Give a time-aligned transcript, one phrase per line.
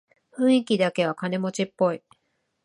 [0.35, 2.01] 雰囲気だけは金持ちっぽい